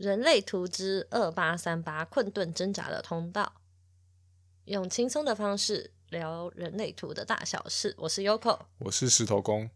[0.00, 3.52] 人类图之二八三八困顿挣扎的通道，
[4.64, 7.94] 用轻松的方式聊人类图的大小事。
[7.98, 9.68] 我是 Yoko，我是石头公。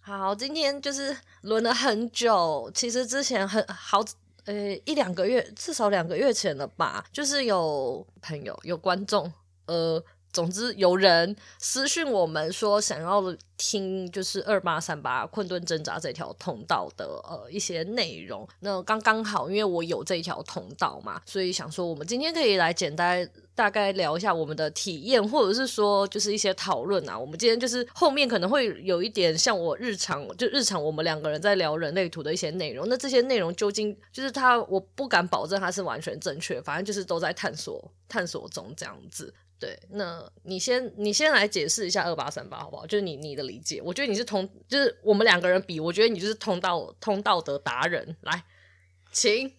[0.00, 4.04] 好，今天就是轮了很久，其实之前很好，
[4.46, 9.32] 呃，一两个月，至少两个月前了吧，就是有朋友、有观众，
[9.66, 10.04] 呃。
[10.38, 13.20] 总之，有人私讯我们说想要
[13.56, 18.46] 听就是二八三八困顿挣扎这条通道的呃一些内容。
[18.60, 27.18] 那刚刚好，因为我有这条通道嘛，所以想说我们今天可以来简单大概聊一下我们的体验，或者是说就是一些讨论啊。
[27.18, 32.88] 我们今天就是后面可能会有一点像我日常就日常我们两个人在聊人类图的一些内容。
[32.88, 39.34] 那这些内容究竟就是它，我不敢保证它是完全正确，反正就是都在探索探索中这样子。
[39.60, 42.86] 对，那你先你先来解释一下二八三八好不好？
[42.86, 48.16] 就是你你的理解，我觉得你是通，就是我们两个人比，我觉得你就是通道通道的达人。
[48.20, 48.44] 来，
[49.10, 49.52] 请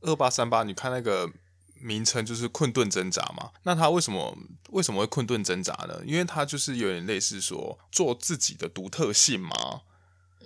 [0.00, 1.30] 二八三八，你看那个
[1.74, 3.50] 名称就是困顿挣扎嘛？
[3.64, 4.34] 那他为什么
[4.70, 6.00] 为什么会困顿挣扎呢？
[6.06, 9.82] 因为他就是有点类似说做自己的独特性嘛。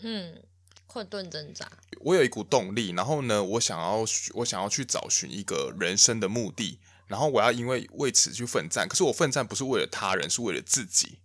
[0.03, 0.43] 嗯，
[0.89, 1.71] 困顿挣扎。
[2.01, 6.81] 我有一股动力，然后呢，我想要我想要去找寻一个人生的目的。
[7.13, 11.19] 然后我要因为为此去奋战，可是我奋战不是为了他人，是为了自己。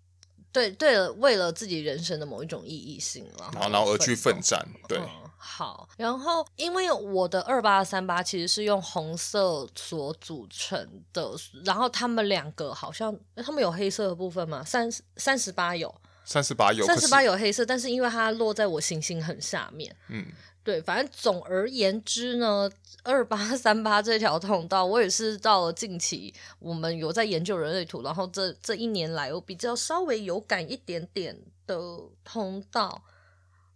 [0.51, 4.67] 对对了，为了自己人生的某一种意义性，然后然后而去奋战。
[4.87, 5.87] 对、嗯，好。
[5.97, 11.31] 然后因为我的二八三八其实是用红色所组成的，
[11.63, 14.63] 然后他们两个好像他们有黑色的部分吗？
[14.65, 15.93] 三三十八有，
[16.25, 20.25] 三十八有，三十八有黑色，但是因为它落在我行星很下面，嗯。
[20.67, 22.69] 对，反正总而言之呢，
[23.01, 31.79] 二八三八这条通道，我也是到了近期，我们有在研究人类图，然后这这一年来，我比较稍微有感一点点的
[32.25, 33.01] 通道。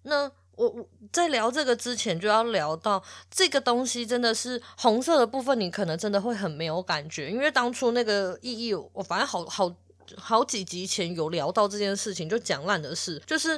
[0.02, 9.74] 那我我在聊这个之前，就要聊到这个东西，真的是红色的部分，你可能真的会很没有感觉，因为当初那个意义，我反正好好
[10.18, 13.58] 好几集前有聊到这件事情，就讲烂的事，就是。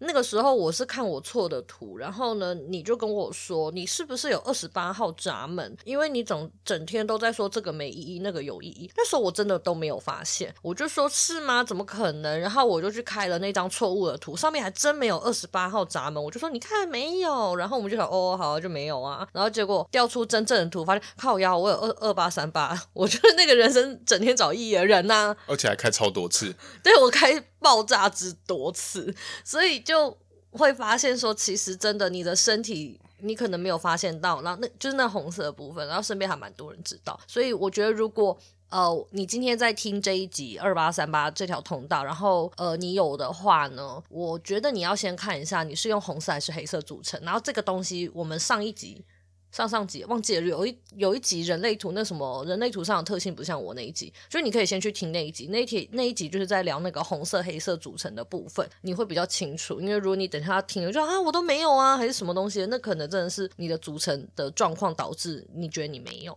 [0.00, 5.76] 那个时候我是看我错的图，然后呢，你就跟我说，你是不是有二十八号闸门？
[5.84, 8.90] 因为你总整天都在说这个没意义，那个有意义。
[8.96, 11.64] 那时候我真的都没有发现，我就说是吗？
[11.64, 12.40] 怎么可能？
[12.40, 16.22] 然后我就去开了那张错误的图，上面还真没有二十八号闸门。
[16.22, 19.26] 我就说你看没有，然后我们就想哦，好就没有啊。
[19.32, 26.54] 然后结果调出真正的图，发现靠腰，我有二二八三八，我就是那个人生整天找意义的人呐、啊，而且还开超多次。
[26.84, 27.44] 对，我开。
[27.60, 29.12] 爆炸之多次，
[29.44, 30.14] 所以就
[30.50, 37.18] 会发现说，其实真的你的身体，你可能没有发现到，然后那就是那红色的部分，然后身边还蛮多人知道。
[37.26, 38.36] 所以我觉得，如果
[38.68, 49.02] 呃你今天在听这一集二八三八这条通道，然后呃你有的话呢，我觉得你要先看一下你是用红色还是黑色组成，然后这个东西我们上一集。
[49.50, 59.80] 上上集忘记了，有一有一集人类图那什么人类图上的特性不像我那一集，所以你可以先去听那一集，那一集那一集就是在聊那个红色黑色组成的部分，你会比较清楚。
[59.80, 66.36] 因为如果你等一下听了就啊我都没有啊，还是什么东西，那可能真的是你的组成的状况导致你觉得你没有。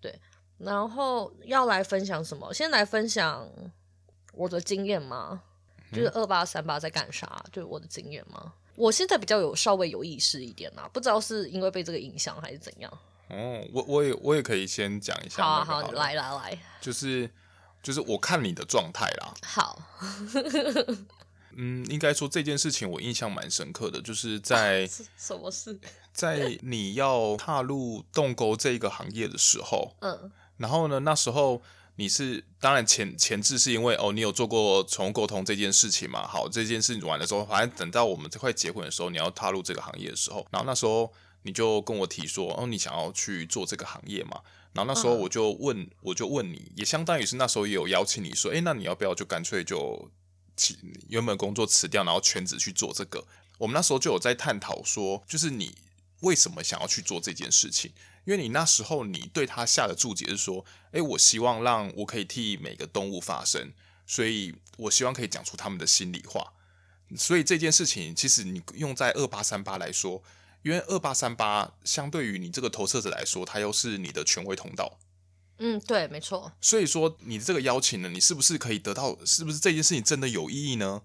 [0.00, 0.18] 对，
[0.58, 2.52] 然后要来分享什么？
[2.52, 3.48] 先来分享
[4.34, 5.42] 我的经验吗？
[5.92, 7.44] 就是二八三八在干啥？
[7.52, 8.52] 就是我的经验吗？
[8.76, 12.90] 我现在比较有稍微有意识一点啦，不知道是因为被这个影响还是怎样。
[13.28, 15.42] 哦，我我也我也可以先讲一下。
[15.42, 17.30] 好啊，好，好，来来来，就是
[17.82, 19.34] 就是我看你的状态啦。
[19.42, 19.82] 好，
[21.56, 25.78] 嗯，应该说这件事情我印象蛮深刻的，就是在什么事？
[26.12, 31.62] 在你要踏入动沟这个行业的时候，嗯，然后呢，那时候。
[31.96, 36.26] 你是当然前前置是因为哦，你有做过宠物沟通这件事情嘛？
[36.26, 41.12] 好，这件事情完了之后，反正等到我们这块结婚的时候，你要踏入这个行业的时候，然后那时候
[41.42, 44.40] 你就跟我提说，哦，你想要去做这个行业嘛？
[44.72, 50.10] 然后那时候我就问，嗯、我就问你，也相当于是那时候也有邀请你说，哎，那你要不要就干脆就
[50.56, 50.74] 辞
[51.08, 53.26] 原本工作辞掉，然后全职去做这个？
[53.58, 55.74] 我们那时候就有在探讨说，就是你
[56.20, 57.92] 为什么想要去做这件事情？
[58.24, 63.72] 因为你那时候你对他下的注解是说，诶，我希望让我可以替每个动物发声，
[64.06, 66.52] 所以我希望可以讲出他们的心里话。
[67.16, 70.22] 所以这件事情其实你用在二八三八来说，
[70.62, 74.98] 因为二八三八相对于你这个投射者来说，它又是你的权威通道。
[75.58, 76.52] 嗯，对，没错。
[76.60, 79.18] 所以说你的这个邀请呢，你是不是可以得到？
[79.26, 81.02] 是不是这件事情真的有意义呢？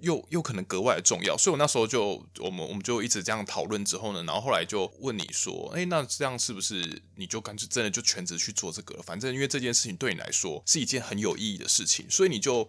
[0.00, 9.02] 又又可能格外的重要，所以我那时候就我们我们就一直这样讨论之后呢，然后后来就问你说，哎，那这样是不是你就干脆真的就全职去做这个了？
[9.02, 12.68] 反正因为这件事情对你来说是一件很有意义的事情，所以你就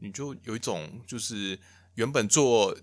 [0.00, 1.58] 你就有一种就是
[1.94, 2.76] 原本做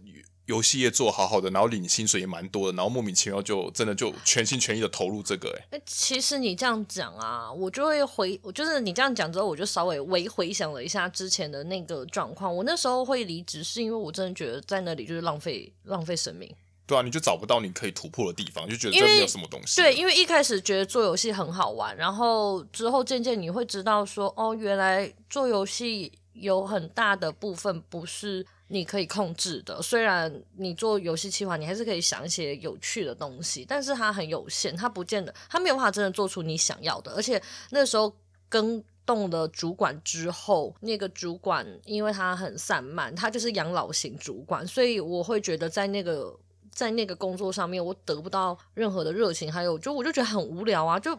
[0.49, 12.53] 游戏业做好好的，然后领薪水也蛮多的，然后莫名其妙就真的就全心全意的投入这个、欸，哎，其实你这样讲啊，我就会回，就是你这样讲之后，我就稍微微回想了一下之前的那个状况。
[12.53, 16.51] 我那时候会离职，是因为我真的觉得在那里就是浪费浪费生命。
[16.87, 19.79] 对啊，你就找不到你可以突破的地方，就觉得这没有什么东西。
[19.79, 28.43] 对，因为一开始觉得做游戏很好玩，然后之后渐渐你会知道说，哦，原来做游戏有很大的部分不是。
[28.69, 37.11] 你可以控制的，虽然你做游戏企划，你还是可以想一些有趣的东西，但是它很有限，它不见得，它没有办法真的做出你想要的。
[37.13, 38.13] 而且那时候
[38.47, 46.37] 跟动了主管之后，那个主管因为他很散漫，他就是养老型主管，所以我会觉得在那个
[46.71, 51.17] 在那个工作上面，我得不到任何的热情，还有就我就觉得很无聊啊，就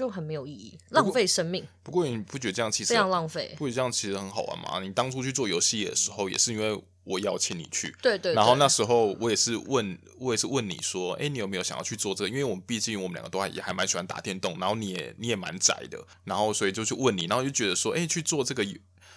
[0.00, 1.66] 就很没有意义，浪费生命。
[1.82, 3.54] 不过，你不觉得这样其实非常浪费？
[3.58, 4.80] 不觉得这样其实很好玩吗？
[4.80, 6.82] 你当初去做游戏的时候，也是因为。
[7.04, 12.28] 我邀请你去，对，对对，然后那时候我也是问，我也是问你说，哎，你有没有想要去做这个？
[12.28, 18.64] 因为我们毕竟我们两个都还也还蛮喜欢打电动，然后你也你也蛮宅的，然后所以就去问你，然后就觉得说，哎，去做这个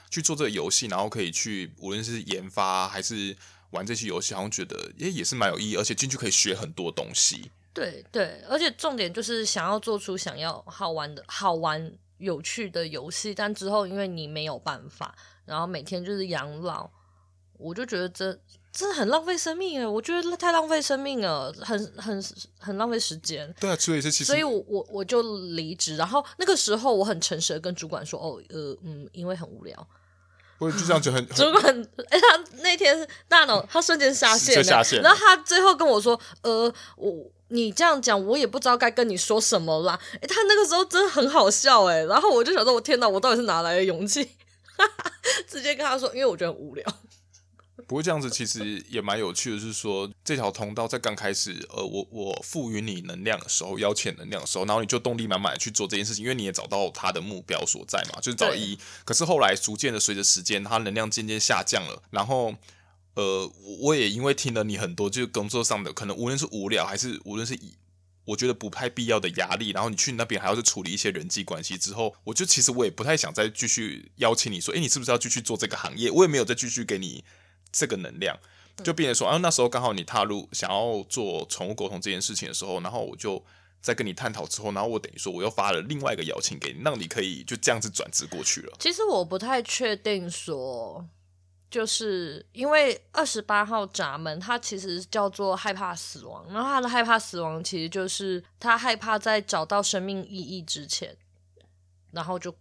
[0.09, 3.35] 去做这个游戏，然后可以去无论是研发还是
[3.71, 7.51] 玩这些游戏，好像觉得也也是蛮有意义，而且进去可以学很多东西。
[7.74, 15.16] 对对，而且重点就是想要做出想要好玩的好玩有趣的游戏，但之后因为你没有办法，
[15.46, 16.90] 然后每天就是养老。
[17.58, 18.38] 我就觉得这
[18.74, 22.22] 这很浪费生命哎，我觉得太浪费生命了，很很
[22.58, 23.54] 很浪费时间。
[23.60, 25.22] 对啊，所以是其实，所以我我我就
[25.56, 29.88] 离职，然后那个时候我很诚实的跟主管说，哦呃嗯，因为很无聊。
[30.58, 40.00] 我就这样就很 主管哎，他那天大脑他瞬间下线了，下线，然后他最后跟我说，呃我你这样讲，我也不知道该跟你说什么啦。
[40.16, 44.28] 哎，他那个时候真的很好笑哎，然后我就想说，我天哪，我到底是哪来的勇气，
[45.48, 46.84] 直接跟他说，因为我觉得很无聊。
[47.86, 58.80] 不过这样子其实也蛮有趣的，是说这条通道在刚开始，呃，我我赋予你能量的时候，邀请能量的时候，然后你就动力满满的去做这件事情，因为你也找到他的目标所在嘛，就是找意义。
[59.06, 62.56] 可是后来逐渐的随着时间，他能量渐渐下降了，然后
[63.15, 67.74] 呃，我也因为听了你很多，就是工作上的可能无论是无聊还是无论是以
[68.25, 76.10] 我觉得不太必要的压力，然后你去那边还要去处理一些人际关系之后，我就其实我也不太想再继续邀请你说，诶，你是不是要继续做这个行业？
[76.12, 77.24] 我也没有再继续给你。
[77.75, 78.38] 这个能量
[78.83, 83.44] 就变成说，啊，那时候刚好你踏入想要做宠物沟通这件事情的时候，然后我就
[83.81, 88.77] 在跟你探讨之后，然后我等于说我又发了另外一个邀请给你，让你可以就这样子转职过去了。
[88.80, 91.04] 其实我不太确定说，
[91.74, 101.18] 就是因为二十八号闸门，它其实叫做害怕死亡，然后他的害怕死亡其实就是他害怕在找到生命意义之前，
[102.12, 102.54] 然后就。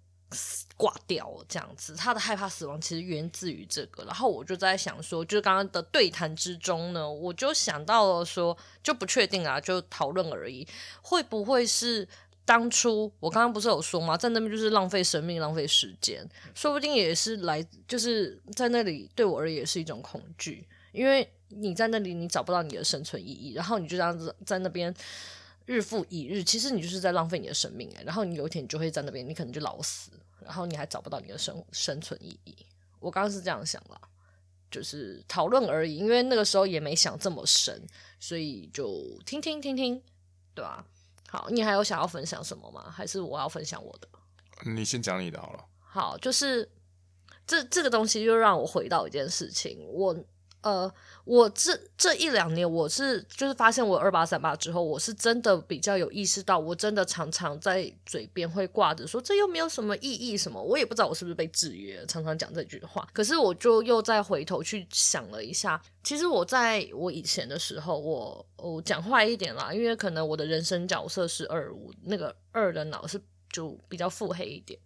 [0.78, 4.02] 挂掉了这样子，他的害怕死亡其实源自于这个。
[4.04, 10.66] 然后我就在想说，就是刚刚的对谈之中呢，我就想到了说，就不确定啊，就讨论而已。
[11.02, 12.08] 会不会是
[12.44, 14.16] 当初我刚刚不是有说吗？
[14.16, 24.94] 在那边就是浪费生命、浪费时间，说不定也是来，就是在那里对我而言是一种恐惧，因为你在那里你找不到你的生存意义，然后你就这样子在那边。
[25.64, 30.10] 日复一日，其实你就是在浪费你的生命，然后你有一天你就会在那边，你可能就老死，
[30.40, 32.54] 然后你还找不到你的生生存意义。
[32.98, 33.96] 我刚刚是这样想啦，
[34.72, 37.80] 就是讨论而已，因为那个时候也没想这么深，
[38.18, 40.02] 所以就听听听听，
[40.52, 40.84] 对吧？
[41.32, 42.90] 好，你还有想要分享什么吗？
[42.90, 44.08] 还是我要分享我的？
[44.70, 45.64] 你先讲你的好了。
[45.80, 46.70] 好，就是
[47.46, 50.14] 这这个东西又让我回到一件事情，我。
[50.62, 50.92] 呃，
[51.24, 63.06] 我这这一两年，我是就是发现我二八三八之后，我是真的比较有意识到，我真的常常在嘴边会挂着说，这又没有什么意义什么，我也不知道我是不是被制约，常常讲这句话。
[63.12, 74.78] 可是我就又再回头去想了一下，其实我在我以前的时候，我我讲坏一点啦，因为可能我的人生角色是二五，那个二的脑是就比较腹黑一点。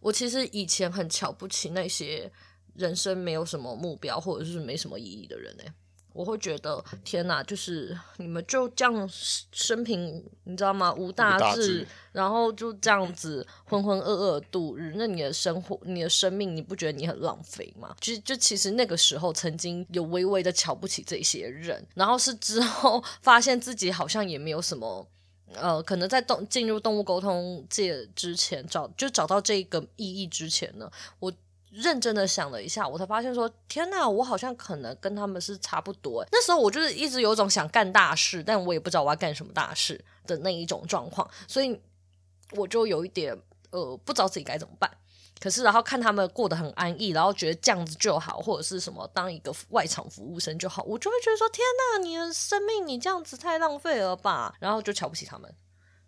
[0.00, 2.30] 我其实以前很瞧不起那些。
[2.74, 5.64] 人生没有什么目标，或者是没什么意义的人呢？
[6.12, 9.08] 我会觉得天哪，就是你们就这样
[9.52, 10.92] 生平，你知道吗？
[10.92, 14.94] 无大志，大志然后就这样子浑浑噩噩度日。
[14.96, 17.94] 那你的生活，你的生命，你不觉得你很浪费吗？
[18.00, 25.06] 就就其实那个时候曾经有微微的瞧不起这些人，然后是之后发现自己好像也没有什么，
[25.54, 31.32] 呃，可能在动进入动物沟通界之前找就找到这个意义之前呢，我。
[31.70, 36.24] 认真的想了一下，我才发现说，天呐，我好像可能跟他们是差不多。
[36.32, 41.80] 那时候我就是一直有种想干大事，但我也不知道我要干什么大事的那一种状况，所以
[42.52, 44.90] 我就有一点呃不知道自己该怎么办。
[45.38, 55.50] 可是然后看他们过得很安逸，然后觉得这样子就好，或者是什么当一个外场服务生就好，我就会觉得说天哪，你的生命你这样子太浪费了吧，然后就瞧不起他们。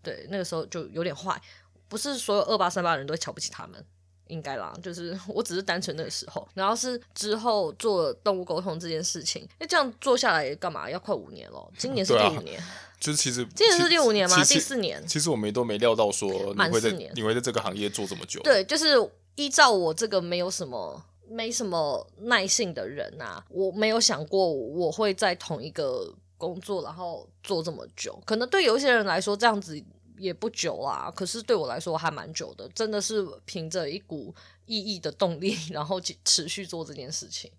[0.03, 1.41] 对，那个时候就有点坏，
[1.89, 3.83] 不是所有二八三八人都瞧不起他们。
[4.29, 10.89] 应该啦，就是 我只是单纯那个时候，然后是之后做动物沟通这件事情，那这样做下来干嘛？
[10.89, 12.67] 要快五年了，今年是 第五年，啊、
[12.99, 14.37] 就是其实今年是第五年吗？
[14.45, 15.05] 第四年。
[15.07, 18.41] 其实我们都没料到说你会在你会在这个行业做这么久。
[18.43, 18.97] 对，就是
[19.35, 28.19] 依照我这个没有什么没什么耐性的人啊，我没有想过我会在同一个工作然后做这么久。
[28.25, 29.83] 可能对有一些人来说这样子。
[30.23, 34.35] 也不久啦，可是对我来说还蛮久的，真的是凭着一股
[34.67, 37.51] 意义的动力， 然后持续做这件事情。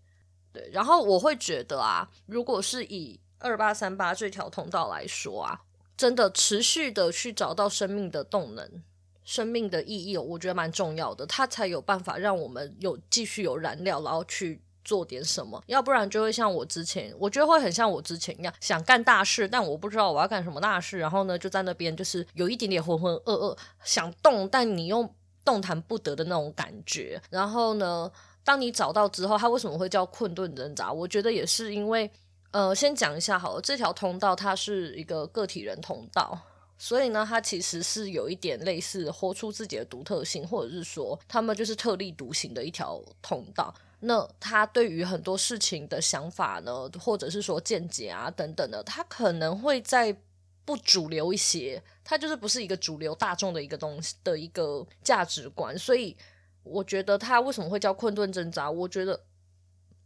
[0.54, 5.62] 对，然后我会觉得啊，如果是以二八三八这条通道来说啊，
[5.98, 8.84] 真的持续的去找到生命的动能、
[9.26, 14.62] 生命的意义，我觉得蛮重要的，它才有办法让我们有继续有燃料，然后去。
[14.84, 25.10] 做点什么，要不然就会像我之前，我觉得会很像我之前一样，想干大事，但我不知道我要干什么大事，然后呢，就在那边就是有一点点浑浑噩噩，想动，但你又
[25.46, 27.22] 动弹不得的那种感觉。
[27.30, 28.12] 然后呢，
[28.44, 30.92] 当你找到之后，它为什么会叫困顿挣扎？
[30.92, 32.10] 我觉得也是因为，
[32.52, 36.38] 呃，先讲一下好了，这条通道它是一个个体人通道，
[36.78, 43.74] 所以呢，它其实是有一点类似活出自己的独特性，或者是说，他们就是特立独行的一条通道。
[44.06, 50.14] 那他对于很多事情的想法呢，或者是说见解啊等等的，他可能会在
[50.66, 56.16] 不主流一些，他就是不是一个主流大众的一个东西的一个价值观，所以
[56.64, 58.70] 我觉得他为什么会叫困顿挣扎？
[58.70, 59.24] 我觉得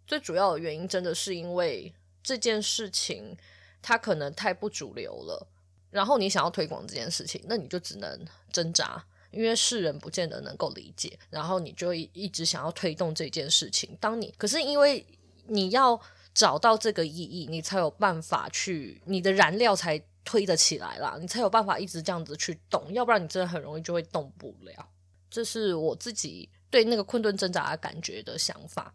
[0.06, 3.36] 最主要的原因真的是因为这件事情
[3.82, 5.48] 他可能太不主流了，
[5.90, 9.04] 然后你想要推广这件事情，那你就只能挣扎。
[9.32, 13.98] 因为世人不见得能够理解，然后你就一一直想要推动这件事情。
[14.00, 15.06] 当你可是因为
[15.48, 16.00] 你要
[16.34, 24.90] 找到这个意义，你才有办法去，你的燃料才推得起来啦，你才有办法一直这样子去动，要不然你真的很容易就会动不了。
[25.30, 28.94] 这是我自己对那个困顿挣扎的感觉的想法。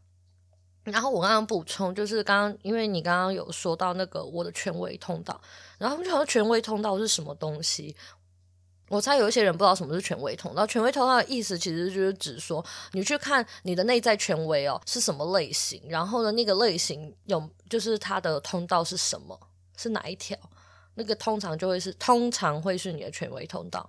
[0.84, 5.40] 然后我刚刚补充，就是刚刚因为你刚刚有说到那个我的权威通道，
[5.78, 7.94] 然后就说权威通道是什么东西？
[8.92, 10.66] 我猜有一些人不知道什么是权威通道。
[10.66, 19.40] 权威通道的意思其实就是指说，你去看你的内在权威哦是什么类型，然后呢，那个类型有就是它的通道是什么，
[19.78, 20.36] 是哪一条，
[20.92, 23.88] 那个通常就会是通常会是你的权威通道。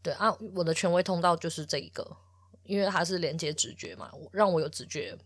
[0.00, 2.08] 对啊，我的权威通道就是这一个，
[2.62, 5.18] 因为它是连接直觉嘛，让我有直觉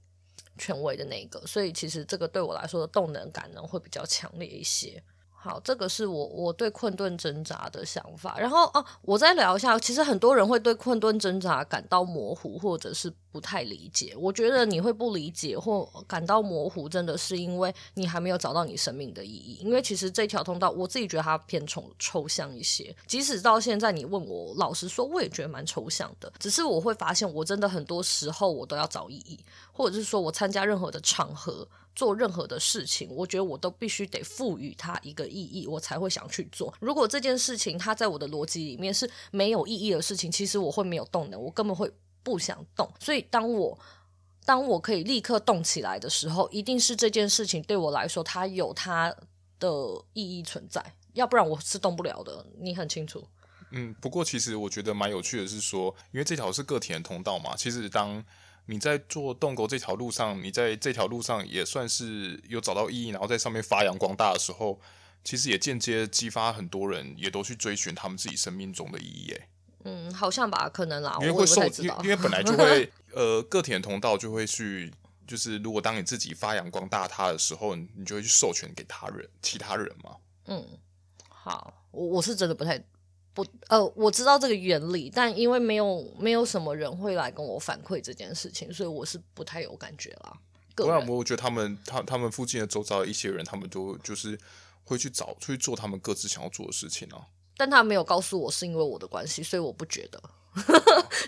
[0.56, 5.02] 权威的那一个，所以其实这个对我来说的动能感呢会比较强烈一些。
[5.42, 8.38] 好，这个是我我对困顿挣扎的想法。
[8.38, 14.14] 然后哦、我再聊一下，其实很多人会对困顿挣扎感到模糊，或者是不太理解。
[14.18, 19.58] 我觉得你会不理解或感到模糊，真的是因为你还没有找到你生命的意义。
[19.62, 22.94] 因为其实这条通道，我自己觉得它偏抽抽象一些。
[23.06, 26.30] 即使到现在你问我，老实说，我也觉得蛮抽象的。
[26.38, 29.38] 只是我会发现，我真的很多时候我都要找意义，
[29.72, 31.66] 或者是说我参加任何的场合。
[31.94, 36.72] 做任何的事情，我觉得我都必须得赋予它一个意义，我才会想去做。
[36.80, 41.92] 如果这件事情它在我的逻辑里面是没有意义的事情，其实我会没有动能，我根本会
[42.22, 42.90] 不想动。
[42.98, 43.78] 所以当我
[44.44, 49.14] 当我可以立刻动起来的时候，一定是这件事情对我来说它有它
[49.58, 49.68] 的
[50.12, 52.46] 意义存在，要不然我是动不了的。
[52.58, 53.26] 你很清楚。
[53.72, 58.24] 嗯，不过其实我觉得蛮有趣的是说，因为这条是个体的通道嘛，其实当。
[58.70, 64.80] 你在做动狗这条路上，你在这条路上也算是有找到意义，然后在上面发扬光大的时候，
[65.24, 69.32] 其实也间接激发很多人也都去追寻他们自己生命中的意义。
[69.32, 69.48] 哎，
[69.86, 74.92] 嗯，好像吧，可能啦，因为会受，因为因为本来就会， 呃，个体的通道就会去，
[75.26, 80.16] 就是如果当你自己发扬光大它的时候，你就会去授权给他人，其他人嘛。
[80.46, 80.64] 嗯，
[81.28, 82.80] 好，我我是真的不太。
[83.32, 90.32] 不，呃，我知道这个原理，但因为没有没有什么人会来跟我反馈这件事情，所以我是不太有感觉啦。
[90.74, 94.38] 不然我觉得他们他他们附近的周遭的一些人，他们都就是
[94.84, 97.26] 会去找去做他们各自想要做的事情啊。
[97.56, 100.20] 但他没有告诉我是因为我的关系，所以我不觉得。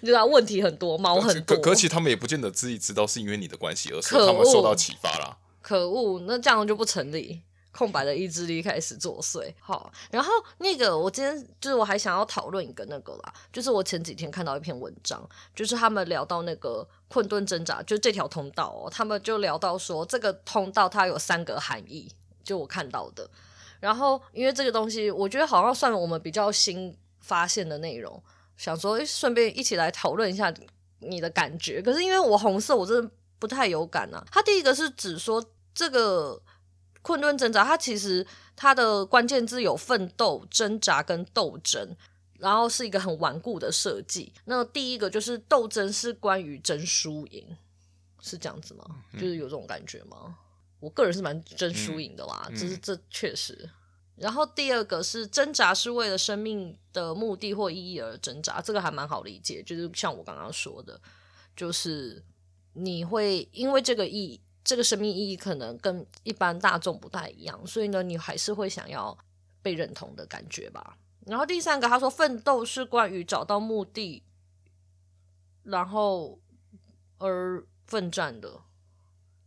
[0.01, 1.57] 你知道问题很多，毛很多。
[1.57, 5.37] 可可其实他们也不见得自己知道是因为你的关系，而是他们受到启发啦。
[5.61, 7.43] 可恶，那这样就不成立。
[7.73, 9.53] 空白的意志力开始作祟。
[9.61, 22.11] 好，然后那个我今天就是我还想要讨论一个那个啦，就是我前几天看到一篇文章，就是他们聊到那个困顿挣扎，就这条通道哦，他们就聊到说这个通道它有三个含义，
[22.45, 23.29] 就我看到的。
[23.81, 28.23] 然后因为这个东西，我觉得好像算我们比较新发现的内容，
[28.57, 30.53] 想说顺便一起来讨论一下。
[31.05, 31.83] 你的感觉。
[31.83, 33.11] 可是因为我红色，我真的
[33.41, 34.25] 不太有感啊。
[34.31, 36.41] 它第一个是指说这个
[37.03, 41.95] 困顿挣扎，它其实它的关键字有奋斗、挣扎跟斗争，
[42.39, 44.33] 然后是一个很顽固的设计。
[44.45, 47.57] 那第一个就是斗争是关于争输赢，
[48.21, 48.85] 是这样子吗？
[49.15, 50.39] 就是有这种感觉吗？
[50.81, 53.71] 我个人是蛮争输赢的啦，只是这确实。
[54.17, 59.63] 然后第二个是挣扎是为了生命的目的或意义而挣扎，这个还蛮好理解。
[59.63, 61.01] 就是像我刚刚说的，
[61.57, 62.23] 就是
[62.75, 69.17] 你会因为这个意义，这个生命意义可能跟一般大众不太一样，所以呢，你还是会想要
[69.61, 70.97] 被认同的感觉吧。
[71.27, 74.23] 然后第三个，他说奋斗是关于找到目的，
[75.63, 76.41] 然后
[77.19, 78.63] 而奋战的，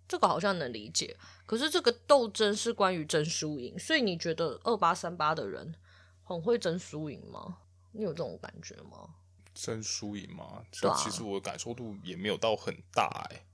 [0.07, 1.17] 这个好像能理解。
[1.45, 5.75] 可是这个斗争是关于争输赢，所以你觉得二八三八的人
[6.24, 7.57] 很会争输赢吗？
[7.91, 9.15] 你有这种感觉吗？
[9.53, 10.63] 争输赢吗？
[10.72, 13.45] 就其实我的感受度也没有到很大哎、欸。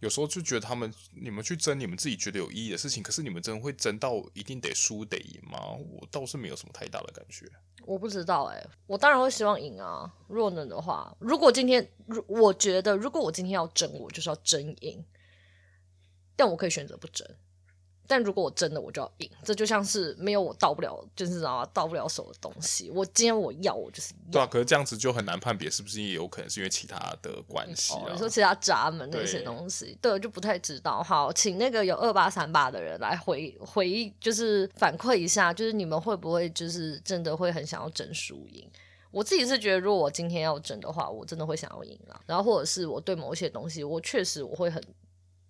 [0.00, 5.58] 有时候就觉得他们你们去争你们自己觉得有意义的事情，可是你们真的会争到一定得输得赢吗？
[5.72, 7.50] 我倒是没有什么太大的感觉。
[7.84, 10.12] 我不知道哎、我当然会希望赢啊。
[10.28, 15.04] 若能的话，如果今天，如我觉得如果我今天要争，我就是要争赢。
[16.34, 17.26] 但我可以选择不争，
[18.06, 19.30] 但如果我真的，我就要赢。
[19.42, 21.70] 这就像是没有我到不了，就是知道吗？
[21.72, 22.90] 到不了手的东西。
[22.90, 24.32] 我今天我要，我就是要。
[24.32, 28.02] 对啊，可是这样子就很难判别是不是也有可能是因为其他的关系啊？
[28.06, 31.02] 哦、你说其他闸门那些东西，对，对，就不太知道。
[31.02, 38.68] 好，请那个有二八三八的人来回回忆，就是反馈一下，就是你们会不会就是真的会很想要争输赢？
[39.10, 42.20] 我自己是觉得，如果我今天要争的话，我真的会想要赢啊。
[42.26, 44.82] 然后或者是我对某一些东西，我确实我会很。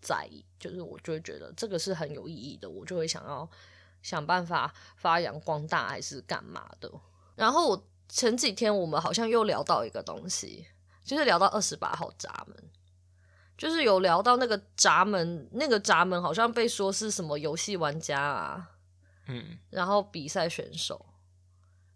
[0.06, 3.48] 在意，就是我就会觉得这个是很有意义的，我就会想要
[4.02, 6.88] 想办法发扬光大，还是干嘛的。
[7.34, 10.68] 然后我前几天我们好像又聊到一个东西，
[11.02, 12.70] 就是聊到二十八号闸门，
[13.58, 18.70] 就是有聊到那个闸门，那个闸门好像被说是什么游戏玩家啊，
[19.26, 21.04] 嗯，然后比赛选手，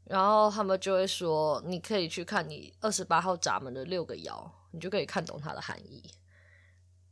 [0.05, 6.03] 然后他们就会说，你可以去看你二十八号闸门的六个爻，你就可以看懂它的含义。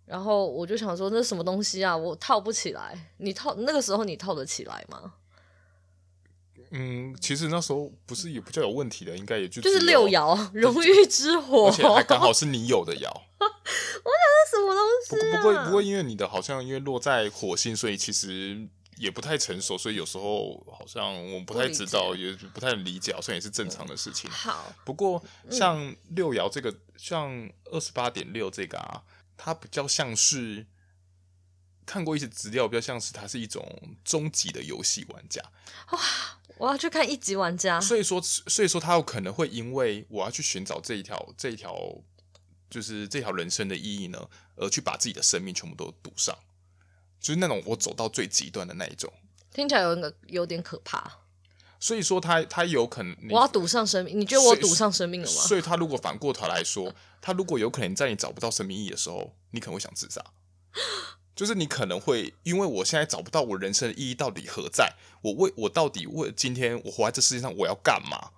[0.09, 1.95] 然后我就想说，那什么东西啊？
[1.95, 2.99] 我套不起来。
[3.19, 5.13] 你套那个时候你套得起来吗？
[6.71, 13.07] 嗯，其实那时候不是也比较有问题的，应该也就就是六爻荣誉之火，而且还刚好 是你有的爻。
[13.07, 15.43] 我想是什么东西啊？
[15.43, 18.67] 不，不过不过因为你的好像因为落在火星，所以其实
[18.97, 24.31] 也不太成熟，所以有时候好像我不太知道，也不太能理解，好像也是正常的事情。
[24.31, 29.03] 好，不过像六爻这个，像二十八点六这个啊。
[29.39, 30.67] 它比较像是
[31.87, 35.43] 看过一些资料，比较像是它是一种终极的游戏玩家。
[35.93, 36.01] 哇！
[36.59, 37.81] 我要去看一级玩家。
[37.81, 42.03] 所以说，所以说他有可能会因为我要去寻找这一条这一条
[42.69, 46.37] 就是这条人生的意义呢，而去把自己的生命全部都赌上，
[47.21, 49.13] 就是那种我走到最极端的那一种。
[49.53, 51.21] 听起来有点有点可怕。
[51.81, 55.33] 所以说他他有可能我要赌上生命，你觉得我赌上生命了吗？
[55.33, 60.23] 所以他如果反过头来说，他如果有可能在你找不到生命意义的时候，你可能会想自杀。
[61.37, 68.31] 就是你可能会因为我现在找不到我人生的意义到底何在，我为我到底为今天我活在这世界上我要干嘛？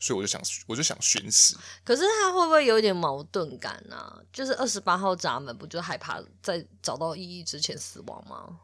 [0.00, 1.58] 所以我就想我就想寻死。
[1.84, 4.16] 可是他会不会有一点矛盾感呢、啊？
[4.32, 8.58] 就是二十八号闸门不就害怕在找到意义之前死亡吗？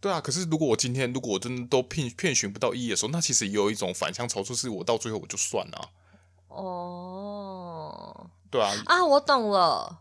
[0.00, 5.90] 对啊，可是如果我今天如果我真的都骗骗寻不到意义的时候，那其实也有一种反向操作，是我到最后我就算了。
[6.48, 9.98] 哦，对啊，啊，我懂了，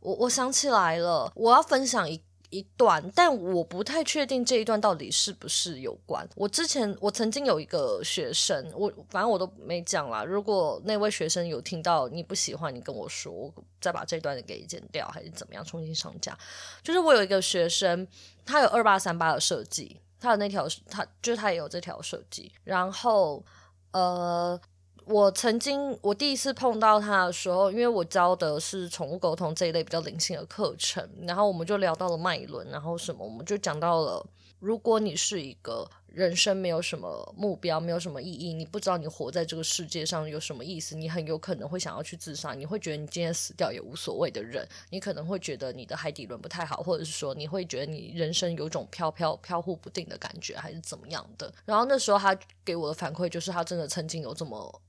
[0.00, 2.22] 我我想起来了，我要分享一。
[2.54, 6.24] 一段，但我不太确定这一段到底是不是有关。
[6.36, 10.22] 我之前我曾经有一个学生，我反正我都没讲啦。
[10.22, 16.38] 如果那位学生有听到你不喜欢，你跟我说，我再把这段给剪掉，还是怎么样重新上架。
[16.82, 18.06] 就是我有一个学生，
[18.46, 23.44] 他有二八三八的设计，他的那条他就是他也有这条设计，然后
[23.90, 24.60] 呃。
[25.06, 34.26] 我曾经，我第一次碰到他的时候，因为我教的是宠物沟通这一类比较灵性的课程，然后我们就聊到了脉轮，然后什么，我们就讲到了，
[34.60, 51.52] 如果你是一个人生没有什么目标，没有什么意义，你不知道你活在这个世界上有什么意思，你很有可能会想要去自杀，你会觉得你今天死掉也无所谓的人，你可能会觉得你的海底轮不太好，或者是说你会觉得你人生有种飘飘飘忽不定的感觉，还是怎么样的。
[51.66, 54.80] 然后那时候他给我的反馈就是，他真的曾经有这么。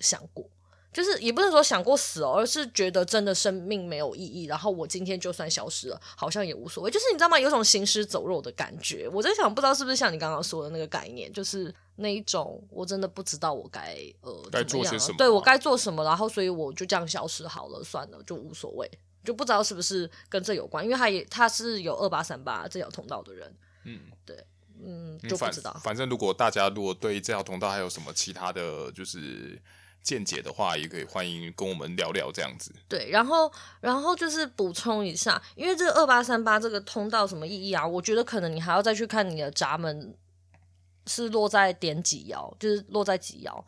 [0.00, 0.48] 想过，
[0.92, 4.44] 就是也不是说想过死哦，而是觉得真的生命没有意义。
[4.44, 6.90] 然后我今天就算消失了，好像也无所谓。
[6.90, 7.38] 就是你知道吗？
[7.38, 9.08] 有种行尸走肉的感觉。
[9.12, 18.90] 我在想，不知道是不是像你刚刚说的那个概念，就是那一种我真的不知道我该呃该做些什么，对我该做什么，然后所以我就这样消失好了，算了，就无所谓。
[19.24, 23.54] 就不知道是不是跟这有关，因为他也他是有二八三八这条通道的人。
[23.84, 24.42] 嗯，对。
[24.80, 25.72] 嗯，就不知道。
[25.72, 29.60] 反，反正如果大家如果对这条通道还有什么其他的就是
[30.02, 32.72] 见解的话，也可以欢迎跟我们聊聊这样子。
[32.88, 37.86] 对，然后然后就是补充一下，因为这个二八三八这个通道什么意义啊？
[37.86, 40.14] 我觉得可能你还要再去看你的闸门
[41.06, 43.62] 是落在点几爻，就是落在几爻。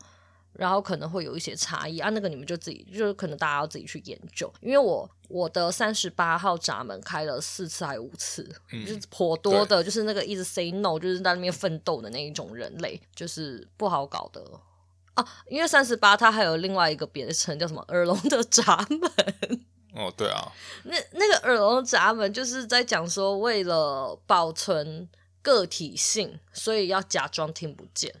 [0.53, 4.51] 然后可能会有一些差异啊，那个你们就自己，就是可能大家要自己去研究。
[4.59, 14.43] 因为我我的三十八号闸门开了四次还五次，嗯、就是颇多的，就是那个一直 say no，就是在那边奋斗的那一种人类，就是不好搞的
[15.15, 15.27] 啊。
[15.47, 19.65] 因为三十八它还有另外一个别称叫什么耳聋的闸门。
[19.93, 20.51] 哦，对啊，
[20.85, 25.09] 那那个耳聋闸门就是在讲说，为了保存
[25.41, 28.13] 个体性，所以要假装听不见。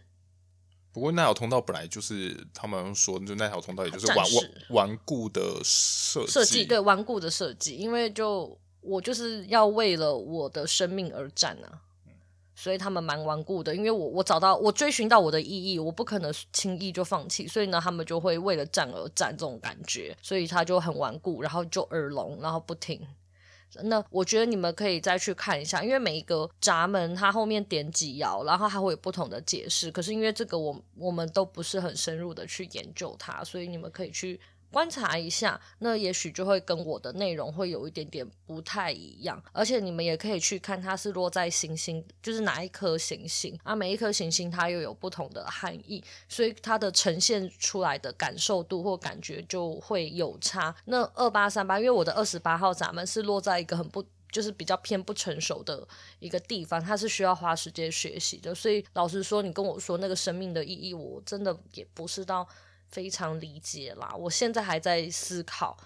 [0.91, 11.79] 不过那条通道本来就是他们说，就那条通道也就是顽顽顽固的设设计，对顽固的设计，因为就我就是要为了我的生命而战啊，
[12.55, 13.75] 所以他们蛮顽固的。
[13.75, 23.05] 因为我我找到我追寻到我的意义，我不可能轻易就放弃，所以呢，他们就会为了战而战这种感觉，所以他就很顽固，然后就耳聋，然后不听。
[23.83, 29.89] 那我觉得你们可以再去看一下，因为每一个闸门它后面点几爻，然后它会有不同的解释。
[29.89, 34.37] 可是因为这个我我们都不是很深入的去研究它，所以你们可以去
[34.71, 35.59] 观察一下。
[35.79, 39.41] 那也许就会跟我的内容会有一点点不太一样。
[39.51, 43.75] 而且你们也可以去看它是落在行星，就是哪一颗行星啊？
[43.75, 50.75] 每一颗行星它又有不同的含义，所以它的呈现出来的感受度或感觉就会有差。
[50.85, 55.85] 那二八三八，因为我的二十八号咱们是落在一个很不，就是比较偏不成熟的
[56.19, 58.55] 一个地方，它是需要花时间学习的。
[58.55, 62.47] 所以老实说，你跟我说那个生命的意义，我真的也不是到
[62.91, 64.13] 非常理解啦。
[64.17, 65.77] 我现在还在思考。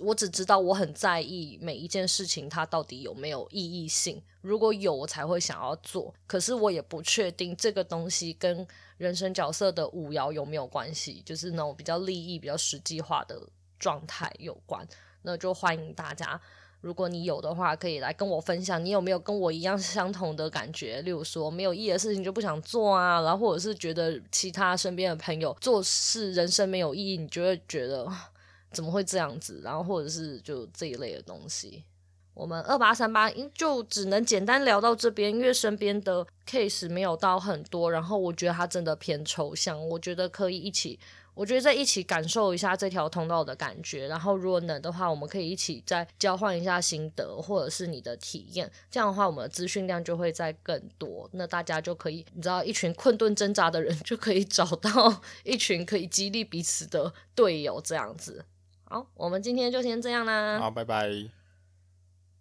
[0.00, 4.22] 我只知道我很在意每一件事情，它到底有没有意义性。
[4.40, 6.14] 如果有，我才会想要做。
[6.26, 8.66] 可是我也不确定这个东西跟
[8.96, 13.38] 人生角色的五爻有没有关系，就是那种比较利益、比较实际化的
[13.78, 14.88] 状态有关。
[15.20, 16.40] 那就欢迎大家，
[16.82, 21.00] 如果你有的话，可以来跟我分享，你有没有跟我一样相同的感觉？
[21.00, 28.06] 例如说，没有意义的事情就不想做啊，然后或者是觉得其他身边的朋友做事人生没有意义，你就会觉得。
[28.74, 29.60] 怎么会这样子？
[29.62, 31.84] 然后或者是就这一类的东西，
[32.32, 40.98] 我们二八三八就只能简单聊到这边，因为身边的 case 没有到很多，然后我觉得它真的偏抽象，我觉得可以一起，
[41.34, 58.44] 我觉得再一起感受一下这条通道的感觉，然后如果能的话，我们可以一起再交换一下心得，或者是你的体验，这样的话我们的资讯量就会再更多，那大家就可以，你知道，一群困顿挣扎的人就可以找到一群可以激励彼此的队友，这样子。
[58.84, 60.58] 好，我们今天就先这样啦。
[60.58, 61.41] 好，拜拜。